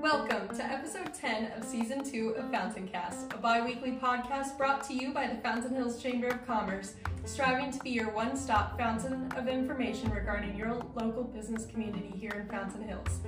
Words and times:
Welcome 0.00 0.48
to 0.56 0.64
episode 0.64 1.14
10 1.14 1.52
of 1.56 1.62
season 1.64 2.02
2 2.02 2.30
of 2.30 2.50
Fountain 2.50 2.88
Cast, 2.88 3.32
a 3.32 3.36
bi 3.36 3.64
weekly 3.64 3.92
podcast 4.02 4.58
brought 4.58 4.82
to 4.88 4.94
you 4.94 5.12
by 5.12 5.28
the 5.28 5.36
Fountain 5.42 5.76
Hills 5.76 6.02
Chamber 6.02 6.26
of 6.28 6.44
Commerce, 6.46 6.94
striving 7.24 7.70
to 7.70 7.78
be 7.80 7.90
your 7.90 8.10
one 8.10 8.34
stop 8.36 8.76
fountain 8.78 9.30
of 9.36 9.46
information 9.46 10.10
regarding 10.10 10.56
your 10.56 10.74
local 10.96 11.22
business 11.24 11.66
community 11.66 12.12
here 12.18 12.32
in 12.32 12.48
Fountain 12.48 12.82
Hills. 12.88 13.20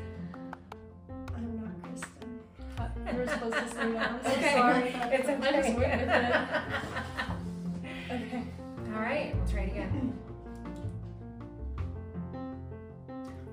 I'm 1.36 1.60
not 1.60 1.70
Kristen. 1.82 2.40
Uh, 2.78 2.88
You 3.12 3.18
were 3.18 3.26
supposed 3.28 3.54
to 3.54 3.68
say 3.68 3.92
that. 3.92 4.10
I'm 4.10 4.32
Okay. 4.32 4.54
sorry. 4.54 4.94
It's 5.12 5.28
okay. 5.28 5.70
Okay. 8.10 8.42
All 8.94 9.00
right, 9.00 9.34
let's 9.38 9.52
try 9.52 9.62
it 9.62 9.70
again. 9.70 10.18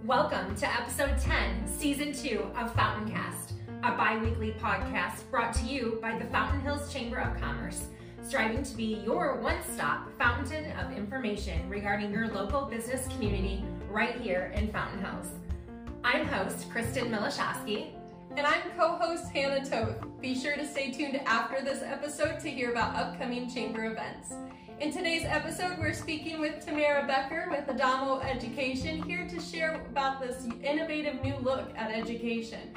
Welcome 0.05 0.55
to 0.55 0.65
episode 0.65 1.15
10, 1.19 1.67
season 1.67 2.11
2 2.11 2.53
of 2.57 2.73
Fountaincast, 2.73 3.53
a 3.83 3.91
bi 3.91 4.17
weekly 4.17 4.55
podcast 4.59 5.29
brought 5.29 5.53
to 5.53 5.65
you 5.65 5.99
by 6.01 6.17
the 6.17 6.25
Fountain 6.25 6.59
Hills 6.61 6.91
Chamber 6.91 7.17
of 7.19 7.39
Commerce, 7.39 7.85
striving 8.23 8.63
to 8.63 8.75
be 8.75 8.99
your 9.05 9.35
one 9.35 9.61
stop 9.71 10.11
fountain 10.17 10.71
of 10.71 10.91
information 10.97 11.69
regarding 11.69 12.11
your 12.11 12.29
local 12.29 12.65
business 12.65 13.07
community 13.09 13.63
right 13.91 14.19
here 14.19 14.51
in 14.55 14.71
Fountain 14.71 15.05
Hills. 15.05 15.27
I'm 16.03 16.25
host 16.25 16.71
Kristen 16.71 17.11
Milishowski. 17.11 17.91
And 18.35 18.47
I'm 18.47 18.61
co 18.77 18.95
host 18.95 19.31
Hannah 19.31 19.63
Toth. 19.63 19.97
Be 20.19 20.33
sure 20.33 20.55
to 20.55 20.65
stay 20.65 20.89
tuned 20.91 21.17
after 21.27 21.61
this 21.61 21.83
episode 21.83 22.39
to 22.39 22.49
hear 22.49 22.71
about 22.71 22.95
upcoming 22.95 23.47
chamber 23.47 23.85
events. 23.85 24.33
In 24.81 24.91
today's 24.91 25.25
episode, 25.25 25.77
we're 25.77 25.93
speaking 25.93 26.39
with 26.39 26.65
Tamara 26.65 27.05
Becker 27.05 27.45
with 27.51 27.69
Adamo 27.69 28.19
Education, 28.21 29.03
here 29.03 29.27
to 29.27 29.39
share 29.39 29.75
about 29.91 30.19
this 30.19 30.47
innovative 30.63 31.23
new 31.23 31.35
look 31.35 31.71
at 31.77 31.91
education. 31.91 32.75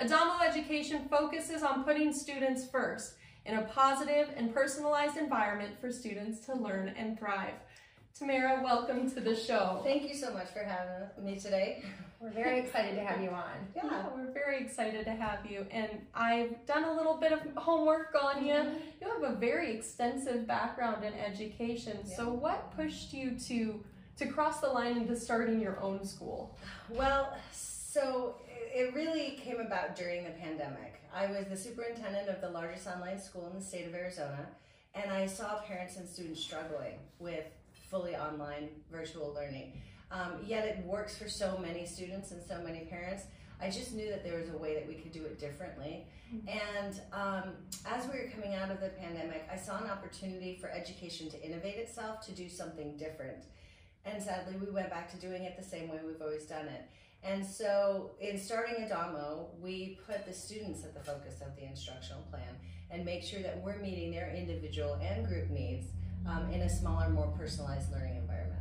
Adamo 0.00 0.42
Education 0.44 1.06
focuses 1.08 1.62
on 1.62 1.84
putting 1.84 2.12
students 2.12 2.68
first 2.68 3.14
in 3.46 3.58
a 3.58 3.62
positive 3.66 4.28
and 4.36 4.52
personalized 4.52 5.16
environment 5.16 5.76
for 5.80 5.92
students 5.92 6.44
to 6.46 6.56
learn 6.56 6.88
and 6.98 7.16
thrive. 7.16 7.54
Tamara, 8.18 8.60
welcome 8.64 9.08
to 9.12 9.20
the 9.20 9.36
show. 9.36 9.80
Thank 9.84 10.08
you 10.08 10.14
so 10.14 10.32
much 10.32 10.48
for 10.48 10.64
having 10.64 11.24
me 11.24 11.38
today. 11.38 11.84
We're 12.24 12.30
very 12.30 12.60
excited 12.60 12.94
to 12.94 13.04
have 13.04 13.20
you 13.22 13.28
on. 13.28 13.44
Yeah, 13.76 14.06
we're 14.16 14.32
very 14.32 14.64
excited 14.64 15.04
to 15.04 15.10
have 15.10 15.44
you. 15.44 15.66
And 15.70 15.90
I've 16.14 16.64
done 16.64 16.84
a 16.84 16.92
little 16.94 17.18
bit 17.18 17.32
of 17.32 17.40
homework 17.54 18.16
on 18.18 18.46
you. 18.46 18.54
Mm-hmm. 18.54 18.76
You 19.02 19.10
have 19.10 19.34
a 19.34 19.36
very 19.36 19.76
extensive 19.76 20.46
background 20.46 21.04
in 21.04 21.12
education. 21.12 22.06
So, 22.06 22.32
what 22.32 22.74
pushed 22.74 23.12
you 23.12 23.38
to 23.40 23.84
to 24.16 24.26
cross 24.26 24.60
the 24.60 24.68
line 24.68 24.96
into 24.96 25.14
starting 25.16 25.60
your 25.60 25.78
own 25.80 26.06
school? 26.06 26.56
Well, 26.88 27.36
so 27.52 28.36
it 28.48 28.94
really 28.94 29.38
came 29.44 29.60
about 29.60 29.94
during 29.94 30.24
the 30.24 30.30
pandemic. 30.30 31.02
I 31.14 31.26
was 31.26 31.44
the 31.50 31.58
superintendent 31.58 32.30
of 32.30 32.40
the 32.40 32.48
largest 32.48 32.86
online 32.86 33.20
school 33.20 33.48
in 33.48 33.58
the 33.58 33.64
state 33.64 33.86
of 33.86 33.94
Arizona, 33.94 34.46
and 34.94 35.12
I 35.12 35.26
saw 35.26 35.60
parents 35.60 35.96
and 35.98 36.08
students 36.08 36.40
struggling 36.40 36.94
with 37.18 37.44
fully 37.90 38.16
online 38.16 38.70
virtual 38.90 39.34
learning. 39.34 39.82
Um, 40.14 40.38
yet 40.46 40.64
it 40.64 40.84
works 40.86 41.18
for 41.18 41.28
so 41.28 41.58
many 41.60 41.84
students 41.84 42.30
and 42.30 42.40
so 42.40 42.62
many 42.62 42.84
parents. 42.84 43.24
I 43.60 43.68
just 43.68 43.94
knew 43.94 44.08
that 44.10 44.22
there 44.22 44.38
was 44.38 44.48
a 44.50 44.56
way 44.56 44.74
that 44.74 44.86
we 44.86 44.94
could 44.94 45.12
do 45.12 45.24
it 45.24 45.40
differently. 45.40 46.06
And 46.48 47.00
um, 47.12 47.52
as 47.86 48.06
we 48.06 48.18
were 48.18 48.30
coming 48.34 48.54
out 48.54 48.70
of 48.70 48.80
the 48.80 48.88
pandemic, 48.88 49.48
I 49.52 49.56
saw 49.56 49.82
an 49.82 49.90
opportunity 49.90 50.56
for 50.60 50.70
education 50.70 51.30
to 51.30 51.42
innovate 51.42 51.76
itself, 51.76 52.24
to 52.26 52.32
do 52.32 52.48
something 52.48 52.96
different. 52.96 53.44
And 54.04 54.22
sadly, 54.22 54.56
we 54.60 54.70
went 54.70 54.90
back 54.90 55.10
to 55.12 55.16
doing 55.16 55.44
it 55.44 55.56
the 55.56 55.64
same 55.64 55.88
way 55.88 55.98
we've 56.06 56.20
always 56.20 56.44
done 56.44 56.66
it. 56.66 56.88
And 57.22 57.44
so, 57.44 58.10
in 58.20 58.38
starting 58.38 58.84
Adamo, 58.84 59.48
we 59.60 59.98
put 60.06 60.26
the 60.26 60.32
students 60.34 60.84
at 60.84 60.92
the 60.92 61.00
focus 61.00 61.40
of 61.40 61.56
the 61.56 61.64
instructional 61.64 62.22
plan 62.30 62.56
and 62.90 63.04
make 63.04 63.22
sure 63.22 63.40
that 63.40 63.62
we're 63.62 63.78
meeting 63.78 64.10
their 64.10 64.30
individual 64.30 64.94
and 64.94 65.26
group 65.26 65.48
needs 65.50 65.86
um, 66.28 66.50
in 66.50 66.60
a 66.62 66.68
smaller, 66.68 67.08
more 67.08 67.28
personalized 67.28 67.90
learning 67.92 68.16
environment. 68.16 68.60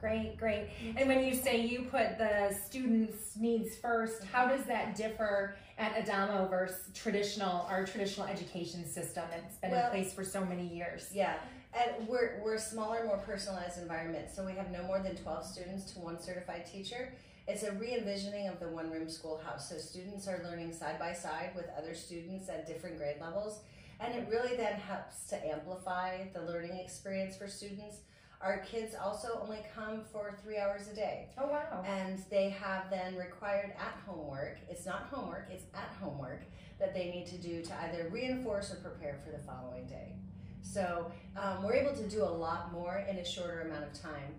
Great, 0.00 0.36
great. 0.38 0.68
Mm-hmm. 0.82 0.98
And 0.98 1.08
when 1.08 1.24
you 1.24 1.34
say 1.34 1.60
you 1.60 1.82
put 1.90 2.16
the 2.16 2.54
students' 2.66 3.36
needs 3.38 3.76
first, 3.76 4.24
how 4.24 4.48
does 4.48 4.64
that 4.64 4.96
differ 4.96 5.56
at 5.78 5.96
Adamo 5.96 6.48
versus 6.48 6.88
traditional 6.94 7.66
our 7.68 7.84
traditional 7.84 8.26
education 8.26 8.86
system 8.86 9.24
that's 9.30 9.56
been 9.56 9.70
Well- 9.72 9.86
in 9.86 9.90
place 9.90 10.12
for 10.12 10.24
so 10.24 10.44
many 10.44 10.66
years? 10.66 11.10
Yeah, 11.12 11.34
and 11.74 12.08
we're, 12.08 12.40
we're 12.42 12.54
a 12.54 12.60
smaller, 12.60 13.04
more 13.04 13.18
personalized 13.18 13.78
environment, 13.78 14.28
so 14.34 14.44
we 14.44 14.52
have 14.52 14.70
no 14.70 14.82
more 14.84 15.00
than 15.00 15.16
12 15.16 15.44
students 15.44 15.92
to 15.92 16.00
one 16.00 16.20
certified 16.20 16.66
teacher. 16.66 17.12
It's 17.46 17.62
a 17.62 17.72
re 17.72 17.94
envisioning 17.94 18.48
of 18.48 18.58
the 18.60 18.68
one 18.68 18.90
room 18.90 19.08
schoolhouse, 19.08 19.68
so 19.68 19.76
students 19.76 20.28
are 20.28 20.40
learning 20.44 20.72
side 20.72 20.98
by 20.98 21.12
side 21.12 21.50
with 21.54 21.66
other 21.76 21.94
students 21.94 22.48
at 22.48 22.66
different 22.66 22.96
grade 22.96 23.16
levels, 23.20 23.60
and 23.98 24.14
it 24.14 24.28
really 24.30 24.56
then 24.56 24.74
helps 24.74 25.28
to 25.28 25.46
amplify 25.46 26.24
the 26.32 26.40
learning 26.42 26.78
experience 26.78 27.36
for 27.36 27.48
students. 27.48 27.98
Our 28.40 28.58
kids 28.58 28.94
also 28.94 29.38
only 29.42 29.58
come 29.74 30.02
for 30.10 30.38
three 30.42 30.56
hours 30.56 30.88
a 30.88 30.94
day. 30.94 31.28
Oh 31.38 31.46
wow. 31.48 31.84
and 31.86 32.18
they 32.30 32.48
have 32.50 32.88
then 32.88 33.16
required 33.16 33.72
at 33.78 33.94
home 34.06 34.26
work. 34.28 34.58
It's 34.68 34.86
not 34.86 35.08
homework, 35.12 35.48
it's 35.50 35.64
at 35.74 35.94
home 36.00 36.18
work 36.18 36.42
that 36.78 36.94
they 36.94 37.10
need 37.10 37.26
to 37.26 37.36
do 37.38 37.62
to 37.62 37.72
either 37.82 38.08
reinforce 38.10 38.72
or 38.72 38.76
prepare 38.76 39.18
for 39.22 39.30
the 39.30 39.42
following 39.44 39.86
day. 39.86 40.14
So 40.62 41.10
um, 41.36 41.62
we're 41.62 41.74
able 41.74 41.94
to 41.94 42.08
do 42.08 42.22
a 42.22 42.24
lot 42.24 42.72
more 42.72 43.04
in 43.08 43.16
a 43.18 43.24
shorter 43.24 43.60
amount 43.62 43.84
of 43.84 43.92
time. 44.00 44.34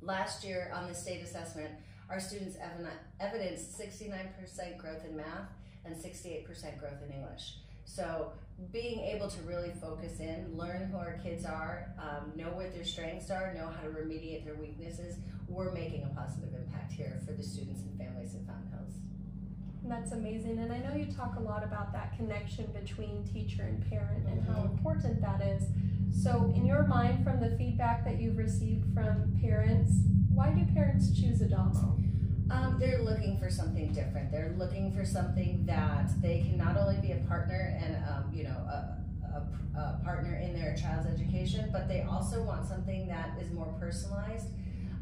Last 0.00 0.42
year 0.44 0.72
on 0.74 0.88
the 0.88 0.94
state 0.94 1.22
assessment, 1.22 1.70
our 2.08 2.20
students 2.20 2.56
evi- 2.56 2.88
evidenced 3.20 3.78
69% 3.78 4.78
growth 4.78 5.04
in 5.04 5.16
math 5.16 5.50
and 5.84 5.94
68% 5.94 6.46
growth 6.78 7.02
in 7.06 7.12
English. 7.14 7.56
So 7.84 8.32
being 8.72 9.00
able 9.00 9.28
to 9.28 9.40
really 9.42 9.72
focus 9.80 10.20
in, 10.20 10.56
learn 10.56 10.90
who 10.90 10.98
our 10.98 11.18
kids 11.22 11.44
are, 11.44 11.92
um, 11.98 12.32
know 12.36 12.50
what 12.50 12.72
their 12.74 12.84
strengths 12.84 13.30
are, 13.30 13.54
know 13.54 13.66
how 13.66 13.82
to 13.82 13.88
remediate 13.88 14.44
their 14.44 14.54
weaknesses, 14.54 15.16
we're 15.48 15.72
making 15.72 16.04
a 16.04 16.14
positive 16.14 16.54
impact 16.54 16.92
here 16.92 17.20
for 17.26 17.32
the 17.32 17.42
students 17.42 17.82
and 17.82 17.98
families 17.98 18.34
in 18.34 18.44
Fountain 18.44 18.70
Hills. 18.70 18.92
That's 19.84 20.12
amazing. 20.12 20.58
And 20.58 20.72
I 20.72 20.78
know 20.78 20.94
you 20.94 21.10
talk 21.10 21.36
a 21.36 21.40
lot 21.40 21.64
about 21.64 21.92
that 21.92 22.16
connection 22.16 22.66
between 22.66 23.24
teacher 23.24 23.62
and 23.62 23.88
parent 23.90 24.26
and 24.28 24.46
how 24.46 24.62
important 24.62 25.20
that 25.22 25.40
is. 25.42 25.64
So, 26.22 26.52
in 26.54 26.66
your 26.66 26.86
mind, 26.86 27.24
from 27.24 27.40
the 27.40 27.56
feedback 27.56 28.04
that 28.04 28.20
you've 28.20 28.36
received 28.36 28.92
from 28.92 29.38
parents, 29.40 29.92
why 30.32 30.50
do 30.50 30.64
parents 30.74 31.10
choose 31.18 31.40
Adamo? 31.40 31.98
Looking 33.10 33.38
for 33.38 33.50
something 33.50 33.92
different. 33.92 34.30
They're 34.30 34.54
looking 34.56 34.92
for 34.92 35.04
something 35.04 35.64
that 35.66 36.10
they 36.22 36.40
can 36.40 36.56
not 36.56 36.76
only 36.76 36.96
be 37.00 37.12
a 37.12 37.22
partner 37.28 37.76
and 37.82 37.96
um, 38.08 38.30
you 38.32 38.44
know 38.44 38.50
a, 38.50 38.96
a, 39.24 39.78
a 39.78 40.00
partner 40.04 40.36
in 40.36 40.54
their 40.54 40.76
child's 40.76 41.06
education, 41.06 41.70
but 41.72 41.88
they 41.88 42.02
also 42.02 42.42
want 42.42 42.66
something 42.66 43.08
that 43.08 43.36
is 43.40 43.50
more 43.52 43.74
personalized. 43.80 44.46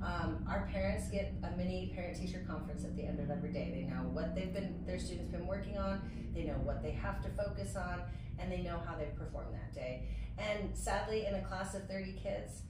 Um, 0.03 0.47
our 0.49 0.69
parents 0.73 1.09
get 1.09 1.35
a 1.43 1.57
mini 1.57 1.93
parent-teacher 1.95 2.45
conference 2.49 2.85
at 2.85 2.97
the 2.97 3.03
end 3.03 3.19
of 3.21 3.31
every 3.31 3.53
day. 3.53 3.71
They 3.75 3.93
know 3.93 4.03
what 4.13 4.35
they've 4.35 4.53
been, 4.53 4.85
their 4.87 4.99
students 4.99 5.31
been 5.31 5.47
working 5.47 5.77
on. 5.77 6.01
They 6.35 6.45
know 6.45 6.59
what 6.63 6.83
they 6.83 6.93
have 6.93 7.21
to 7.25 7.29
focus 7.31 7.75
on, 7.77 8.03
and 8.39 8.51
they 8.51 8.63
know 8.63 8.81
how 8.87 8.97
they 8.97 9.07
perform 9.17 9.47
that 9.53 9.75
day. 9.75 10.05
And 10.39 10.71
sadly, 10.73 11.27
in 11.27 11.35
a 11.35 11.43
class 11.43 11.75
of 11.75 11.89
30 11.89 12.13
kids, 12.23 12.63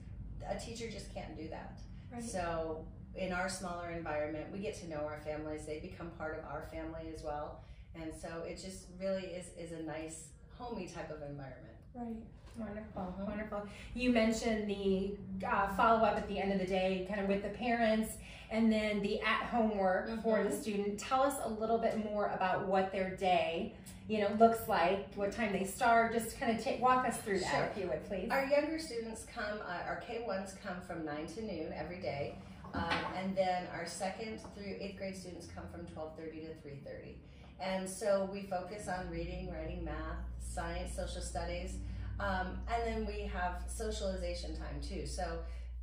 a 0.49 0.59
teacher 0.59 0.89
just 0.89 1.13
can't 1.13 1.37
do 1.37 1.47
that. 1.49 1.79
Right. 2.11 2.23
So 2.23 2.85
in 3.15 3.31
our 3.33 3.49
smaller 3.49 3.89
environment, 3.91 4.45
we 4.51 4.59
get 4.59 4.75
to 4.81 4.89
know 4.89 4.97
our 5.05 5.19
families. 5.25 5.65
They 5.65 5.79
become 5.79 6.09
part 6.11 6.37
of 6.39 6.45
our 6.45 6.67
family 6.71 7.11
as 7.15 7.23
well. 7.23 7.61
And 7.95 8.11
so 8.21 8.29
it 8.47 8.61
just 8.61 8.85
really 8.99 9.23
is, 9.25 9.47
is 9.57 9.71
a 9.77 9.83
nice, 9.83 10.27
homey 10.57 10.87
type 10.87 11.09
of 11.09 11.21
environment. 11.21 11.75
Right. 11.95 12.15
Wonderful, 12.57 13.13
Mhm. 13.19 13.27
wonderful. 13.27 13.67
You 13.93 14.11
mentioned 14.11 14.69
the 14.69 15.15
uh, 15.45 15.69
follow 15.75 16.03
up 16.05 16.17
at 16.17 16.27
the 16.27 16.39
end 16.39 16.51
of 16.51 16.59
the 16.59 16.65
day, 16.65 17.05
kind 17.07 17.21
of 17.21 17.27
with 17.27 17.41
the 17.43 17.49
parents, 17.49 18.13
and 18.51 18.71
then 18.71 19.01
the 19.01 19.21
at 19.21 19.43
home 19.43 19.77
work 19.77 20.09
for 20.21 20.43
the 20.43 20.51
student. 20.51 20.99
Tell 20.99 21.21
us 21.21 21.35
a 21.43 21.49
little 21.49 21.77
bit 21.77 22.03
more 22.03 22.27
about 22.27 22.67
what 22.67 22.91
their 22.91 23.15
day, 23.15 23.73
you 24.09 24.19
know, 24.19 24.29
looks 24.39 24.67
like, 24.67 25.13
what 25.15 25.31
time 25.31 25.53
they 25.53 25.63
start. 25.63 26.11
Just 26.11 26.37
kind 26.39 26.55
of 26.57 26.61
take 26.61 26.81
walk 26.81 27.07
us 27.07 27.17
through 27.21 27.39
that, 27.39 27.49
Sure. 27.51 27.63
if 27.65 27.77
you 27.77 27.87
would, 27.89 28.03
please. 28.05 28.27
Our 28.29 28.45
younger 28.45 28.77
students 28.79 29.25
come, 29.25 29.59
uh, 29.61 29.83
our 29.87 30.01
K1s 30.05 30.55
come 30.61 30.81
from 30.81 31.05
9 31.05 31.27
to 31.27 31.41
noon 31.43 31.71
every 31.73 31.99
day. 32.01 32.35
Um, 32.73 33.05
and 33.17 33.35
then 33.35 33.67
our 33.73 33.85
second 33.85 34.39
through 34.55 34.75
eighth 34.79 34.97
grade 34.97 35.15
students 35.15 35.47
come 35.47 35.65
from 35.71 35.85
12:30 35.87 36.41
to 36.47 36.53
3:30. 36.61 37.17
And 37.59 37.89
so 37.89 38.29
we 38.31 38.43
focus 38.43 38.87
on 38.87 39.09
reading, 39.09 39.51
writing, 39.51 39.83
math, 39.83 40.19
science, 40.39 40.95
social 40.95 41.21
studies, 41.21 41.77
um, 42.19 42.59
and 42.67 42.83
then 42.85 43.05
we 43.05 43.23
have 43.23 43.63
socialization 43.67 44.55
time 44.57 44.81
too. 44.81 45.05
So 45.05 45.39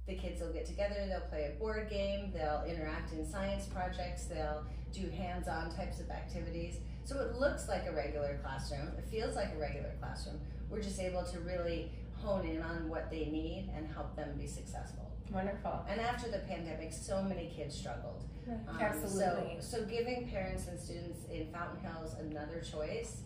the 0.06 0.15
kids 0.15 0.41
will 0.41 0.53
get 0.53 0.67
together, 0.67 0.94
they'll 1.09 1.29
play 1.29 1.53
a 1.55 1.59
board 1.59 1.91
game, 1.91 2.33
they'll 2.33 2.65
interact 2.67 3.12
in 3.12 3.29
science 3.29 3.67
projects, 3.67 4.27
they'll 4.27 4.65
do 4.93 5.11
hands-on 5.11 5.75
types 5.75 5.99
of 6.00 6.11
activities. 6.11 6.79
So 7.05 7.21
it 7.21 7.35
looks 7.37 7.69
like 7.69 7.87
a 7.87 7.93
regular 7.93 8.38
classroom. 8.43 8.93
It 8.99 9.05
feels 9.11 9.35
like 9.35 9.53
a 9.55 9.59
regular 9.59 9.93
classroom. 10.00 10.41
We're 10.71 10.83
just 10.83 11.00
able 11.00 11.25
to 11.25 11.41
really 11.41 11.93
hone 12.15 12.47
in 12.47 12.62
on 12.62 12.88
what 12.88 13.11
they 13.11 13.27
need 13.27 13.71
and 13.75 13.87
help 13.87 14.17
them 14.17 14.37
be 14.38 14.47
successful. 14.47 15.06
Wonderful. 15.37 15.85
And 15.87 16.00
after 16.00 16.31
the 16.31 16.38
pandemic, 16.38 16.94
so 16.94 17.23
many 17.23 17.53
kids 17.55 17.77
struggled. 17.77 18.25
Um, 18.49 18.79
Absolutely. 18.81 19.59
So, 19.61 19.79
so 19.81 19.85
giving 19.85 20.27
parents 20.31 20.67
and 20.67 20.81
students 20.81 21.27
in 21.31 21.53
Fountain 21.53 21.79
Hills 21.85 22.15
another 22.19 22.62
choice 22.62 23.19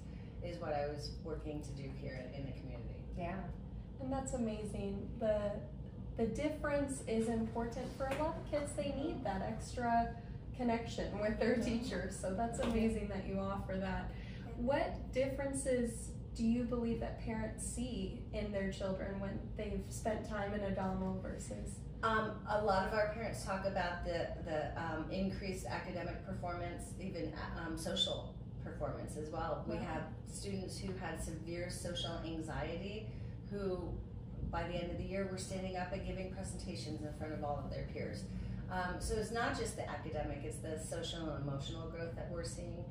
is 0.45 0.59
what 0.59 0.73
I 0.73 0.89
was 0.89 1.13
working 1.23 1.63
to 1.63 1.71
do 1.71 1.89
here 2.01 2.27
in, 2.35 2.47
the 2.47 2.53
community. 2.53 3.05
Yeah. 3.17 3.37
And 4.01 4.13
that's 4.13 4.35
amazing. 4.35 5.09
The 5.21 5.53
the 6.17 6.27
difference 6.27 7.03
is 7.07 7.29
important 7.29 7.87
for 7.97 8.07
a 8.07 8.23
lot 8.23 8.37
of 8.37 8.51
kids. 8.51 8.73
They 8.73 8.93
need 9.01 9.23
that 9.25 9.43
extra 9.43 10.13
connection 10.57 11.17
with 11.21 11.39
their 11.39 11.57
teachers. 11.59 12.19
So 12.21 12.35
that's 12.35 12.59
amazing 12.59 13.09
that 13.09 13.25
you 13.25 13.39
offer 13.39 13.77
that. 13.77 14.11
What 14.57 15.13
differences 15.13 16.09
do 16.35 16.45
you 16.45 16.65
believe 16.65 16.99
that 17.01 17.25
parents 17.25 17.65
see 17.65 18.23
in 18.33 18.51
their 18.51 18.73
children 18.73 19.21
when 19.21 19.39
they've 19.57 19.85
spent 19.89 20.29
time 20.29 20.55
in 20.55 20.61
Adamo 20.65 21.21
versus? 21.23 21.79
Um, 22.03 22.33
a 22.49 22.65
lot 22.65 22.89
of 22.89 22.95
our 22.95 23.13
parents 23.13 23.45
talk 23.45 23.67
about 23.67 24.05
the, 24.07 24.29
the 24.47 24.73
um, 24.81 25.11
increased 25.11 25.67
academic 25.67 26.25
performance, 26.25 26.95
even 26.99 27.33
um, 27.59 27.77
social 27.77 28.35
performance 28.65 29.17
as 29.17 29.29
well. 29.29 29.65
We 29.69 29.77
have 29.77 30.05
students 30.27 30.79
who 30.79 30.93
had 30.95 31.23
severe 31.23 31.69
social 31.69 32.19
anxiety 32.25 33.07
who, 33.51 33.93
by 34.51 34.63
the 34.63 34.75
end 34.75 34.91
of 34.91 34.97
the 34.97 35.05
year, 35.05 35.29
were 35.31 35.39
standing 35.39 35.77
up 35.77 35.93
and 35.93 36.07
giving 36.07 36.33
presentations 36.33 37.03
in 37.03 37.13
front 37.19 37.35
of 37.35 37.45
all 37.45 37.63
of 37.63 37.71
their 37.71 37.87
peers. 37.93 38.23
Um, 38.71 38.97
so 38.99 39.17
it's 39.17 39.33
not 39.33 39.59
just 39.59 39.77
the 39.77 39.89
academic, 39.89 40.41
it's 40.45 40.59
the 40.59 40.79
social 40.79 41.29
and 41.29 41.43
emotional 41.47 41.89
growth 41.89 42.15
that 42.17 42.31
we're 42.31 42.45
seeing. 42.45 42.85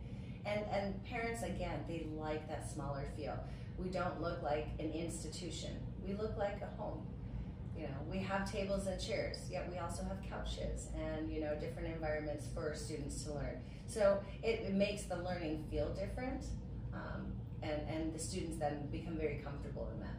And, 0.46 0.62
and 0.72 1.04
parents, 1.06 1.42
again, 1.42 1.84
they 1.88 2.06
like 2.16 2.48
that 2.48 2.70
smaller 2.70 3.08
feel. 3.18 3.38
We 3.78 3.90
don't 3.90 4.22
look 4.22 4.44
like 4.44 4.68
an 4.78 4.92
institution, 4.92 5.72
we 6.06 6.14
look 6.14 6.38
like 6.38 6.62
a 6.62 6.82
home. 6.82 7.08
You 7.80 7.86
know, 7.86 8.02
we 8.12 8.18
have 8.20 8.52
tables 8.52 8.88
and 8.88 9.00
chairs, 9.00 9.38
yet 9.50 9.72
we 9.72 9.78
also 9.78 10.04
have 10.04 10.18
couches 10.30 10.90
and, 10.94 11.32
you 11.32 11.40
know, 11.40 11.56
different 11.56 11.88
environments 11.88 12.46
for 12.54 12.76
students 12.76 13.24
to 13.24 13.34
learn. 13.34 13.62
So 13.88 14.20
it, 14.44 14.66
it 14.68 14.74
makes 14.74 15.04
the 15.04 15.16
learning 15.16 15.64
feel 15.72 15.88
different, 15.94 16.44
um, 16.94 17.32
and, 17.64 17.82
and 17.88 18.14
the 18.14 18.20
students 18.20 18.58
then 18.58 18.88
become 18.92 19.16
very 19.16 19.42
comfortable 19.42 19.88
in 19.94 20.02
that. 20.02 20.18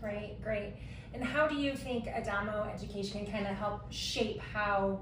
Great, 0.00 0.40
great. 0.40 0.74
And 1.12 1.24
how 1.24 1.48
do 1.48 1.56
you 1.56 1.74
think 1.74 2.06
Adamo 2.06 2.70
education 2.72 3.24
can 3.24 3.32
kind 3.32 3.46
of 3.48 3.56
help 3.56 3.90
shape 3.90 4.38
how, 4.38 5.00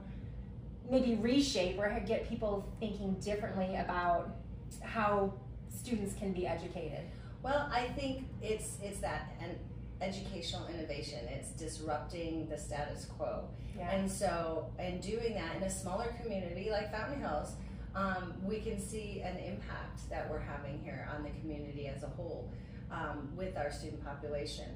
maybe 0.90 1.16
reshape 1.16 1.78
or 1.78 2.02
get 2.06 2.26
people 2.30 2.72
thinking 2.80 3.12
differently 3.20 3.76
about 3.76 4.36
how 4.80 5.34
students 5.68 6.14
can 6.14 6.32
be 6.32 6.46
educated? 6.46 7.04
Well, 7.42 7.68
I 7.70 7.88
think 7.88 8.24
it's 8.40 8.78
it's 8.82 9.00
that 9.00 9.32
an 9.40 9.50
educational 10.00 10.66
innovation. 10.68 11.20
It's 11.28 11.50
disrupting 11.50 12.48
the 12.48 12.58
status 12.58 13.06
quo. 13.06 13.48
Yeah. 13.76 13.90
And 13.90 14.10
so, 14.10 14.70
in 14.78 15.00
doing 15.00 15.34
that 15.34 15.56
in 15.56 15.62
a 15.62 15.70
smaller 15.70 16.14
community 16.22 16.70
like 16.70 16.90
Fountain 16.90 17.20
Hills, 17.20 17.52
um, 17.94 18.34
we 18.44 18.60
can 18.60 18.78
see 18.78 19.22
an 19.24 19.38
impact 19.38 20.08
that 20.10 20.30
we're 20.30 20.40
having 20.40 20.78
here 20.80 21.08
on 21.14 21.22
the 21.22 21.30
community 21.40 21.88
as 21.88 22.02
a 22.02 22.08
whole 22.08 22.50
um, 22.90 23.30
with 23.34 23.56
our 23.56 23.70
student 23.70 24.04
population. 24.04 24.68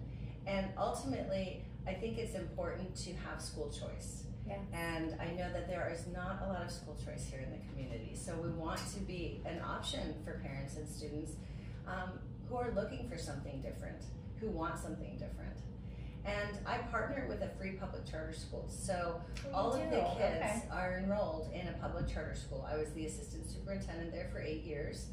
And 0.46 0.68
ultimately, 0.78 1.62
I 1.86 1.92
think 1.94 2.18
it's 2.18 2.34
important 2.34 2.96
to 3.04 3.12
have 3.28 3.40
school 3.40 3.70
choice. 3.70 4.24
Yeah. 4.46 4.56
And 4.72 5.16
I 5.20 5.32
know 5.32 5.52
that 5.52 5.68
there 5.68 5.92
is 5.94 6.06
not 6.12 6.42
a 6.44 6.48
lot 6.48 6.64
of 6.64 6.70
school 6.70 6.96
choice 7.04 7.26
here 7.30 7.40
in 7.40 7.50
the 7.50 7.64
community. 7.70 8.14
So 8.14 8.34
we 8.34 8.48
want 8.50 8.80
to 8.94 9.00
be 9.00 9.42
an 9.44 9.60
option 9.60 10.14
for 10.24 10.40
parents 10.42 10.76
and 10.76 10.88
students 10.88 11.32
um, 11.86 12.18
who 12.48 12.56
are 12.56 12.72
looking 12.74 13.08
for 13.08 13.16
something 13.16 13.60
different, 13.60 14.02
who 14.40 14.48
want 14.48 14.78
something 14.78 15.12
different. 15.18 15.56
And 16.24 16.58
I 16.66 16.78
partner 16.78 17.26
with 17.28 17.42
a 17.42 17.48
free 17.58 17.72
public 17.72 18.04
charter 18.10 18.32
school. 18.34 18.66
So 18.68 19.20
all 19.54 19.72
of 19.72 19.80
the 19.90 19.96
kids 19.96 20.14
Okay. 20.16 20.62
are 20.70 20.98
enrolled 21.02 21.50
in 21.54 21.66
a 21.68 21.72
public 21.72 22.08
charter 22.08 22.34
school. 22.34 22.66
I 22.70 22.76
was 22.76 22.90
the 22.92 23.06
assistant 23.06 23.48
superintendent 23.48 24.12
there 24.12 24.28
for 24.32 24.40
eight 24.40 24.62
years. 24.64 25.06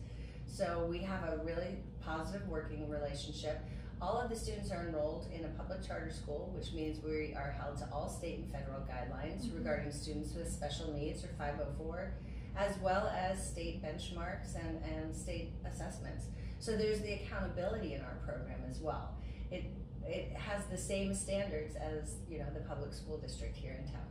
So 0.45 0.85
we 0.89 1.00
have 1.00 1.24
a 1.29 1.38
really 1.44 1.77
positive 2.01 2.47
working 2.50 2.89
relationship. 2.89 3.62
All 4.01 4.19
of 4.19 4.29
the 4.29 4.35
students 4.35 4.69
are 4.71 4.85
enrolled 4.85 5.27
in 5.33 5.45
a 5.45 5.50
public 5.50 5.85
charter 5.85 6.12
school, 6.12 6.51
which 6.56 6.71
means 6.74 7.01
we 7.03 7.33
are 7.35 7.51
held 7.57 7.77
to 7.77 7.88
all 7.91 8.07
state 8.09 8.39
and 8.39 8.51
federal 8.51 8.81
guidelines 8.81 9.45
Mhm. 9.45 9.56
regarding 9.57 9.91
students 9.91 10.33
with 10.35 10.51
special 10.51 10.94
needs 10.94 11.24
or 11.24 11.29
504, 11.29 12.13
as 12.56 12.77
well 12.79 13.07
as 13.07 13.44
state 13.44 13.81
benchmarks 13.81 14.56
and, 14.56 14.83
and 14.83 15.15
state 15.15 15.53
assessments. 15.65 16.25
So 16.59 16.75
there's 16.75 17.01
the 17.01 17.13
accountability 17.13 17.94
in 17.94 18.01
our 18.01 18.18
program 18.25 18.59
as 18.69 18.80
well. 18.80 19.15
It 19.51 19.65
it 20.06 20.31
has 20.33 20.65
the 20.68 20.77
same 20.77 21.13
standards 21.13 21.75
as 21.75 22.15
you 22.30 22.39
know 22.39 22.45
the 22.54 22.62
public 22.62 22.94
school 22.94 23.18
district 23.18 23.56
here 23.56 23.74
in 23.74 23.86
town. 23.92 24.04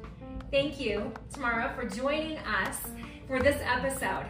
Thank 0.51 0.81
you, 0.81 1.13
Tamara, 1.33 1.75
for 1.77 1.85
joining 1.87 2.39
us 2.39 2.79
for 3.27 3.39
this 3.39 3.61
episode. 3.63 4.25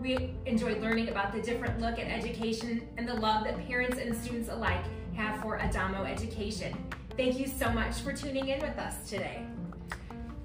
We 0.00 0.34
enjoyed 0.46 0.80
learning 0.80 1.08
about 1.08 1.32
the 1.32 1.42
different 1.42 1.80
look 1.80 1.98
at 1.98 2.06
education 2.06 2.86
and 2.96 3.08
the 3.08 3.14
love 3.14 3.44
that 3.44 3.66
parents 3.66 3.98
and 3.98 4.14
students 4.14 4.50
alike 4.50 4.84
have 5.14 5.40
for 5.40 5.58
Adamo 5.60 6.04
education. 6.04 6.76
Thank 7.16 7.38
you 7.38 7.46
so 7.46 7.70
much 7.70 8.00
for 8.00 8.12
tuning 8.12 8.48
in 8.48 8.58
with 8.58 8.76
us 8.76 9.08
today. 9.08 9.46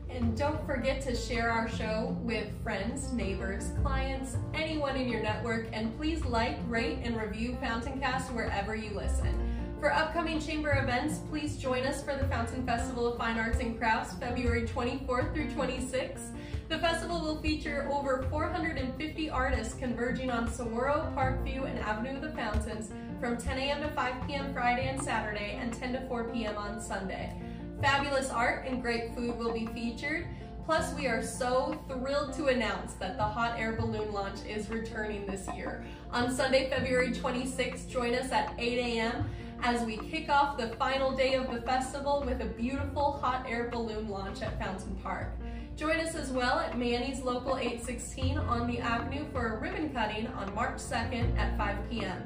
And 0.07 0.38
don't 0.38 0.63
forget 0.67 1.01
to 1.01 1.15
share 1.15 1.49
our 1.49 1.67
show 1.67 2.15
with 2.21 2.47
friends, 2.61 3.11
neighbors, 3.11 3.71
clients, 3.81 4.38
anyone 4.53 4.95
in 4.95 5.09
your 5.09 5.23
network, 5.23 5.67
and 5.73 5.95
please 5.97 6.23
like, 6.25 6.59
rate, 6.67 6.99
and 7.01 7.17
review 7.17 7.57
Fountain 7.59 7.99
Cast 7.99 8.31
wherever 8.33 8.75
you 8.75 8.91
listen. 8.91 9.33
For 9.79 9.91
upcoming 9.91 10.39
chamber 10.39 10.79
events, 10.79 11.21
please 11.29 11.57
join 11.57 11.85
us 11.85 12.03
for 12.03 12.15
the 12.15 12.27
Fountain 12.27 12.63
Festival 12.67 13.07
of 13.07 13.17
Fine 13.17 13.39
Arts 13.39 13.59
and 13.59 13.75
Crafts 13.79 14.13
February 14.19 14.67
24th 14.67 15.33
through 15.33 15.49
26th. 15.49 16.35
The 16.67 16.77
festival 16.77 17.19
will 17.19 17.41
feature 17.41 17.89
over 17.91 18.27
450 18.29 19.29
artists 19.31 19.73
converging 19.73 20.29
on 20.29 20.47
Saguaro, 20.47 21.11
Parkview, 21.15 21.67
and 21.67 21.79
Avenue 21.79 22.17
of 22.17 22.21
the 22.21 22.31
Fountains 22.33 22.91
from 23.19 23.38
10 23.38 23.57
a.m. 23.57 23.81
to 23.81 23.89
5 23.89 24.27
p.m. 24.27 24.53
Friday 24.53 24.88
and 24.88 25.01
Saturday 25.01 25.57
and 25.59 25.73
10 25.73 25.93
to 25.93 26.01
4 26.07 26.23
p.m. 26.25 26.57
on 26.57 26.81
Sunday. 26.81 27.33
Fabulous 27.81 28.29
art 28.29 28.65
and 28.65 28.81
great 28.81 29.13
food 29.13 29.38
will 29.38 29.51
be 29.51 29.65
featured. 29.67 30.27
Plus, 30.65 30.93
we 30.95 31.07
are 31.07 31.23
so 31.23 31.77
thrilled 31.88 32.31
to 32.33 32.47
announce 32.47 32.93
that 32.93 33.17
the 33.17 33.23
hot 33.23 33.59
air 33.59 33.73
balloon 33.73 34.13
launch 34.13 34.45
is 34.47 34.69
returning 34.69 35.25
this 35.25 35.47
year. 35.55 35.83
On 36.11 36.33
Sunday, 36.33 36.69
February 36.69 37.09
26th, 37.09 37.89
join 37.89 38.13
us 38.13 38.31
at 38.31 38.53
8 38.57 38.77
a.m. 38.77 39.29
as 39.63 39.81
we 39.83 39.97
kick 39.97 40.29
off 40.29 40.57
the 40.57 40.69
final 40.75 41.11
day 41.11 41.33
of 41.33 41.51
the 41.51 41.61
festival 41.63 42.23
with 42.25 42.41
a 42.41 42.45
beautiful 42.45 43.13
hot 43.13 43.45
air 43.49 43.69
balloon 43.71 44.07
launch 44.07 44.41
at 44.41 44.59
Fountain 44.59 44.95
Park. 45.03 45.35
Join 45.75 45.99
us 45.99 46.13
as 46.13 46.29
well 46.29 46.59
at 46.59 46.77
Manny's 46.77 47.21
Local 47.21 47.57
816 47.57 48.38
on 48.38 48.67
the 48.67 48.79
Avenue 48.79 49.25
for 49.31 49.55
a 49.55 49.59
ribbon 49.59 49.89
cutting 49.89 50.27
on 50.27 50.53
March 50.53 50.77
2nd 50.77 51.38
at 51.38 51.57
5 51.57 51.89
p.m. 51.89 52.21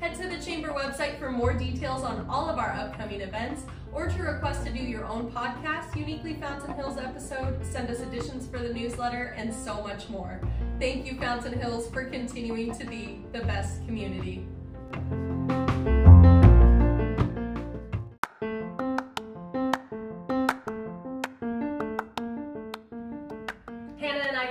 Head 0.00 0.14
to 0.14 0.28
the 0.30 0.42
Chamber 0.42 0.70
website 0.70 1.18
for 1.18 1.30
more 1.30 1.52
details 1.52 2.04
on 2.04 2.26
all 2.26 2.48
of 2.48 2.58
our 2.58 2.70
upcoming 2.70 3.20
events 3.20 3.64
or 3.92 4.08
to 4.08 4.22
request 4.22 4.64
to 4.64 4.72
do 4.72 4.78
your 4.78 5.04
own 5.04 5.30
podcast, 5.30 5.94
Uniquely 5.94 6.32
Fountain 6.36 6.72
Hills 6.72 6.96
episode, 6.96 7.62
send 7.62 7.90
us 7.90 8.00
additions 8.00 8.46
for 8.46 8.60
the 8.60 8.72
newsletter, 8.72 9.34
and 9.36 9.52
so 9.52 9.82
much 9.82 10.08
more. 10.08 10.40
Thank 10.78 11.04
you, 11.04 11.18
Fountain 11.18 11.52
Hills, 11.52 11.90
for 11.90 12.04
continuing 12.04 12.74
to 12.78 12.86
be 12.86 13.22
the 13.32 13.40
best 13.40 13.84
community. 13.84 14.46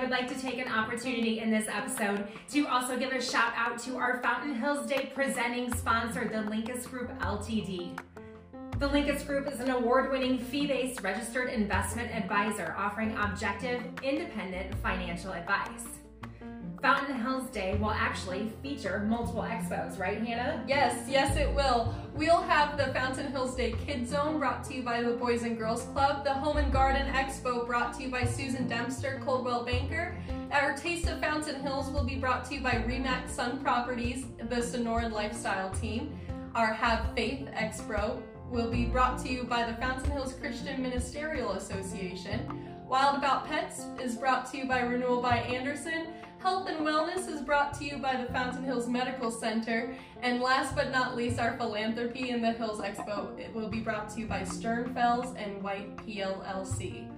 Would 0.10 0.18
like 0.18 0.28
to 0.28 0.42
take 0.42 0.58
an 0.58 0.68
opportunity 0.68 1.40
in 1.40 1.52
this 1.52 1.68
episode 1.68 2.28
to 2.50 2.66
also 2.66 2.98
give 2.98 3.12
a 3.12 3.22
shout 3.22 3.54
out 3.56 3.78
to 3.78 3.96
our 3.96 4.20
Fountain 4.24 4.56
Hills 4.56 4.88
Day 4.88 5.12
presenting 5.14 5.72
sponsor, 5.76 6.28
the 6.28 6.50
Linkus 6.50 6.90
Group 6.90 7.12
Ltd. 7.20 7.96
The 8.80 8.90
Linkus 8.90 9.24
Group 9.28 9.48
is 9.48 9.60
an 9.60 9.70
award 9.70 10.12
winning 10.12 10.40
fee 10.40 10.66
based 10.66 11.02
registered 11.02 11.52
investment 11.52 12.10
advisor 12.12 12.74
offering 12.76 13.16
objective, 13.18 13.84
independent 14.02 14.74
financial 14.82 15.32
advice. 15.32 15.99
Fountain 16.82 17.20
Hills 17.20 17.50
Day 17.50 17.76
will 17.76 17.92
actually 17.92 18.54
feature 18.64 19.00
multiple 19.00 19.42
expos, 19.42 20.00
right, 20.00 20.22
Hannah? 20.22 20.64
Yes, 20.66 21.08
yes, 21.10 21.36
it 21.36 21.54
will. 21.54 21.94
We'll 22.14 22.42
have 22.42 22.78
the 22.78 22.94
Fountain 22.94 23.32
Hills 23.32 23.56
Day 23.56 23.76
Kids 23.86 24.12
Zone 24.12 24.40
brought 24.40 24.64
to 24.66 24.76
you 24.76 24.84
by 24.84 25.04
the 25.04 25.12
Boys 25.12 25.44
and 25.44 25.58
Girls 25.58 25.84
Club, 25.94 26.24
the 26.24 26.34
Home 26.34 26.56
and 26.56 26.72
Garden 26.72 27.06
Expo 27.14 27.66
brought 27.68 27.94
to 27.96 28.04
you 28.04 28.10
by 28.10 28.24
Susan 28.24 28.68
Dempster, 28.68 29.22
Coldwell 29.26 29.66
Banker. 29.66 30.16
Our 30.52 30.74
Taste 30.78 31.08
of 31.10 31.20
Fountain 31.20 31.62
Hills 31.62 31.92
will 31.92 32.06
be 32.06 32.16
brought 32.16 32.46
to 32.46 32.56
you 32.56 32.62
by 32.62 32.72
Remax 32.88 33.32
Sun 33.32 33.60
Properties, 33.60 34.26
the 34.38 34.58
Sonoran 34.58 35.12
Lifestyle 35.12 35.72
Team. 35.72 36.18
Our 36.56 36.74
Have 36.74 37.14
Faith 37.14 37.50
Expo 37.56 38.22
will 38.50 38.72
be 38.72 38.86
brought 38.86 39.20
to 39.20 39.30
you 39.30 39.44
by 39.44 39.70
the 39.70 39.78
Fountain 39.78 40.12
Hills 40.12 40.34
Christian 40.34 40.82
Ministerial 40.82 41.52
Association. 41.52 42.40
Wild 42.88 43.18
About 43.18 43.46
Pets 43.46 43.86
is 44.02 44.16
brought 44.16 44.50
to 44.52 44.58
you 44.58 44.66
by 44.66 44.80
Renewal 44.80 45.22
by 45.22 45.38
Andersen. 45.38 46.08
Health 46.40 46.70
and 46.70 46.88
Wellness 46.88 47.28
is 47.28 47.42
brought 47.42 47.74
to 47.74 47.84
you 47.84 47.98
by 47.98 48.16
the 48.16 48.32
Fountain 48.32 48.64
Hills 48.64 48.88
Medical 48.88 49.30
Center. 49.30 49.94
And 50.22 50.40
last 50.40 50.74
but 50.74 50.90
not 50.90 51.18
least, 51.18 51.38
our 51.38 51.58
Philanthropy 51.58 52.30
in 52.30 52.42
the 52.42 52.54
Hills 52.54 52.80
Expo 52.80 53.38
it 53.38 53.54
will 53.54 53.68
be 53.68 53.82
brought 53.82 54.10
to 54.12 54.22
you 54.22 54.26
by 54.26 54.44
Sternfels 54.44 55.36
and 55.36 55.62
White 55.62 55.98
PLLC. 55.98 57.10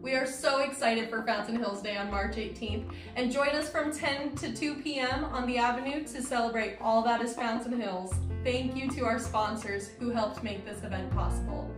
We 0.00 0.14
are 0.14 0.26
so 0.26 0.60
excited 0.60 1.10
for 1.10 1.24
Fountain 1.24 1.56
Hills 1.56 1.82
Day 1.82 1.96
on 1.96 2.08
March 2.08 2.36
18th 2.36 2.92
and 3.16 3.32
join 3.32 3.48
us 3.48 3.68
from 3.68 3.92
10 3.92 4.36
to 4.36 4.54
2 4.54 4.76
p.m. 4.76 5.24
on 5.24 5.44
the 5.48 5.58
Avenue 5.58 6.04
to 6.04 6.22
celebrate 6.22 6.78
all 6.80 7.02
that 7.02 7.20
is 7.20 7.34
Fountain 7.34 7.80
Hills. 7.80 8.14
Thank 8.44 8.76
you 8.76 8.88
to 8.92 9.04
our 9.04 9.18
sponsors 9.18 9.88
who 9.98 10.10
helped 10.10 10.44
make 10.44 10.64
this 10.64 10.84
event 10.84 11.10
possible. 11.10 11.68